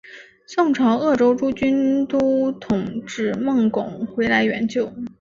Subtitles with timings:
[0.47, 4.91] 宋朝鄂州诸军都统制孟珙回来援救。